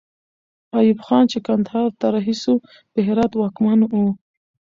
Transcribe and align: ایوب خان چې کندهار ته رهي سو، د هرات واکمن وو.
ایوب 0.77 0.99
خان 1.05 1.23
چې 1.31 1.39
کندهار 1.47 1.89
ته 1.99 2.07
رهي 2.15 2.35
سو، 2.43 2.53
د 2.93 2.95
هرات 3.07 3.31
واکمن 3.35 3.79
وو. 3.89 4.05